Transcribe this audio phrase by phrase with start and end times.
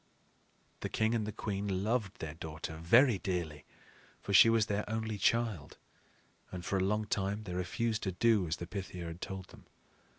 [0.79, 3.65] The king and the queen loved their daughter very dearly,
[4.19, 5.77] for she was their only child;
[6.51, 9.67] and for a long time they refused to do as the Pythia had told them.